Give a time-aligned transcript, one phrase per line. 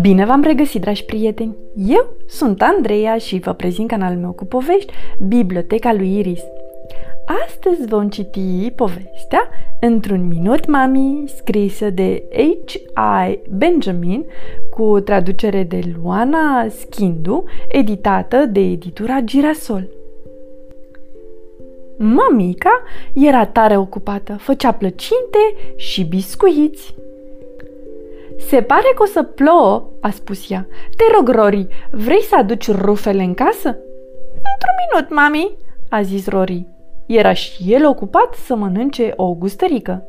[0.00, 1.56] Bine v-am regăsit, dragi prieteni!
[1.76, 4.92] Eu sunt Andreea și vă prezint canalul meu cu povești,
[5.26, 6.42] Biblioteca lui Iris.
[7.46, 9.48] Astăzi vom citi povestea
[9.80, 13.40] Într-un minut, mami, scrisă de H.I.
[13.50, 14.24] Benjamin,
[14.70, 19.88] cu traducere de Luana Schindu, editată de editura Girasol.
[21.96, 22.82] Mamica
[23.12, 25.38] era tare ocupată, făcea plăcinte
[25.76, 26.94] și biscuiți.
[28.38, 30.66] Se pare că o să plouă, a spus ea.
[30.96, 33.68] Te rog, Rory, vrei să aduci rufele în casă?
[34.52, 35.56] Într-un minut, mami,
[35.88, 36.66] a zis Rory.
[37.06, 40.06] Era și el ocupat să mănânce o gustărică.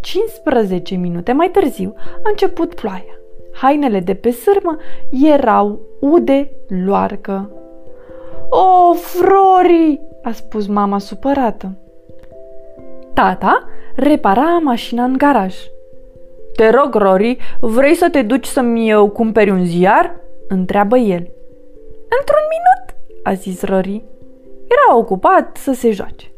[0.00, 3.18] 15 minute mai târziu a început ploaia.
[3.52, 4.76] Hainele de pe sârmă
[5.10, 6.50] erau ude
[6.84, 7.50] loarcă.
[8.50, 11.76] O, Rory, a spus mama supărată.
[13.14, 15.54] Tata repara mașina în garaj.
[16.56, 21.30] Te rog, Rory, vrei să te duci să-mi cumperi un ziar?" întreabă el.
[22.18, 24.02] Într-un minut, a zis Rory.
[24.68, 26.30] Era ocupat să se joace.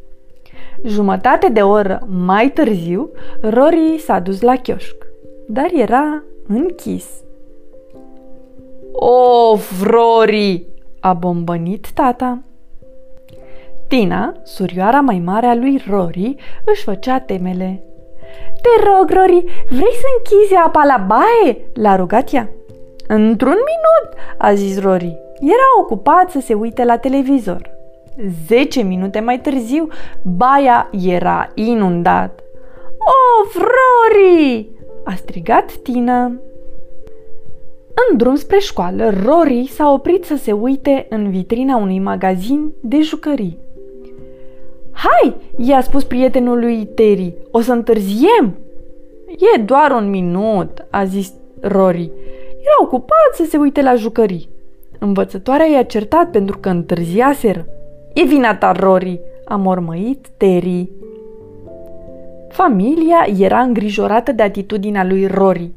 [0.83, 3.09] Jumătate de oră mai târziu,
[3.41, 4.95] Rory s-a dus la chioșc,
[5.47, 7.05] dar era închis.
[8.91, 10.65] Of, Rory!
[10.99, 12.39] a bombănit tata.
[13.93, 17.83] Tina, surioara mai mare a lui Rory, își făcea temele.
[18.61, 22.49] Te rog, Rory, vrei să închizi apa la baie?" l-a rugat ea.
[23.07, 25.17] Într-un minut, a zis Rory.
[25.39, 27.69] Era ocupat să se uite la televizor.
[28.47, 29.87] Zece minute mai târziu,
[30.21, 32.43] baia era inundat.
[32.97, 34.69] Oh, Rory!
[35.03, 36.23] a strigat Tina.
[38.09, 43.01] În drum spre școală, Rory s-a oprit să se uite în vitrina unui magazin de
[43.01, 43.62] jucării.
[45.03, 48.57] Hai, i-a spus prietenul lui Terry, o să întârziem.
[49.55, 52.11] E doar un minut, a zis Rory.
[52.47, 54.49] Era ocupat să se uite la jucării.
[54.99, 57.65] Învățătoarea i-a certat pentru că întârziaseră.
[58.13, 60.89] E vina ta, Rory, a mormăit Terry.
[62.49, 65.71] Familia era îngrijorată de atitudinea lui Rory.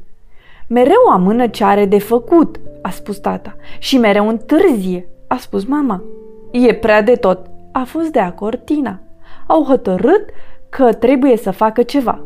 [0.67, 6.03] Mereu amână ce are de făcut, a spus tata, și mereu întârzie, a spus mama.
[6.51, 9.01] E prea de tot, a fost de acord Tina
[9.47, 10.29] au hotărât
[10.69, 12.21] că trebuie să facă ceva.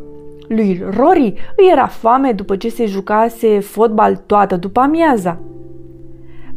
[0.47, 5.39] Lui Rory îi era foame după ce se jucase fotbal toată după amiaza.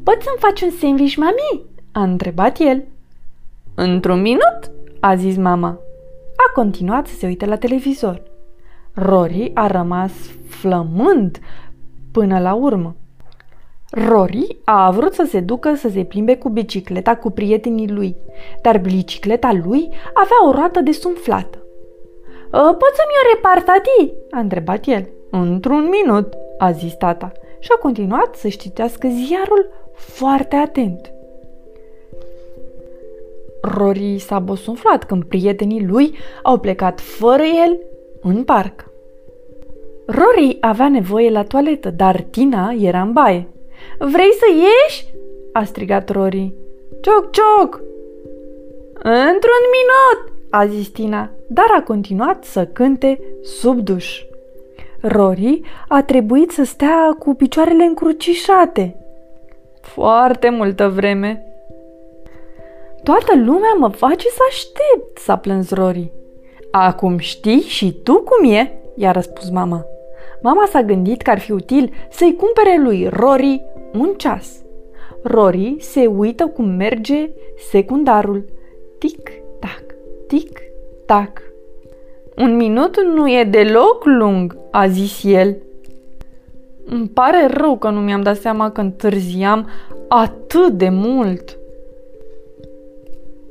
[0.03, 2.85] Poți să-mi faci un sandwich, mami?" a întrebat el.
[3.75, 4.71] Într-un minut?"
[5.01, 5.69] a zis mama.
[6.37, 8.23] A continuat să se uite la televizor.
[8.93, 10.13] Rory a rămas
[10.49, 11.39] flămând
[12.13, 12.97] până la urmă.
[13.95, 18.17] Rory a vrut să se ducă să se plimbe cu bicicleta cu prietenii lui,
[18.63, 21.59] dar bicicleta lui avea o roată desumflată.
[22.53, 25.09] Ă, Poți să-mi o repar, tati?" a întrebat el.
[25.31, 31.13] Într-un minut," a zis tata și a continuat să-și citească ziarul foarte atent.
[33.63, 37.79] Rory s-a bosunflat când prietenii lui au plecat fără el
[38.23, 38.91] în parc.
[40.07, 43.49] Rory avea nevoie la toaletă, dar Tina era în baie.
[43.99, 45.07] Vrei să ieși?"
[45.53, 46.53] a strigat Rory.
[47.01, 47.81] Cioc, cioc!
[49.03, 54.23] Într-un minut, a zis Tina, dar a continuat să cânte sub duș.
[55.01, 58.97] Rory a trebuit să stea cu picioarele încrucișate.
[59.81, 61.47] Foarte multă vreme.
[63.03, 66.13] Toată lumea mă face să aștept, s-a plâns Rory.
[66.71, 69.85] Acum știi și tu cum e, i-a răspuns mama.
[70.43, 73.63] Mama s-a gândit că ar fi util să-i cumpere lui Rory
[73.99, 74.63] un ceas.
[75.23, 77.31] Rory se uită cum merge
[77.71, 78.45] secundarul.
[78.99, 79.85] Tic-tac,
[80.27, 81.43] tic-tac.
[82.37, 85.57] Un minut nu e deloc lung, a zis el.
[86.85, 89.69] Îmi pare rău că nu mi-am dat seama că întârziam
[90.09, 91.59] atât de mult.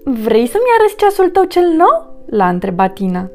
[0.04, 2.26] Vrei să-mi arăți ceasul tău cel nou?
[2.26, 3.30] L-a întrebat Tina.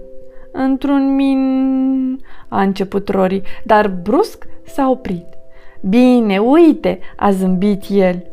[0.53, 2.21] Într-un min...
[2.49, 5.38] a început Rory, dar brusc s-a oprit.
[5.81, 8.27] Bine, uite, a zâmbit el.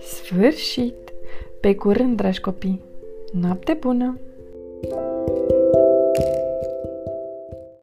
[0.00, 0.94] Sfârșit!
[1.60, 2.82] Pe curând, dragi copii!
[3.32, 4.18] Noapte bună!